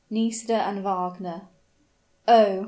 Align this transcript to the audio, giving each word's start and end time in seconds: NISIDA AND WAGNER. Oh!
NISIDA 0.09 0.55
AND 0.55 0.83
WAGNER. 0.83 1.43
Oh! 2.27 2.59